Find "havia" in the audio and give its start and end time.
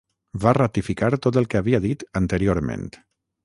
1.61-1.83